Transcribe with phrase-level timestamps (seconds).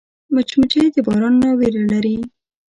[0.33, 2.17] مچمچۍ د باران نه ویره لري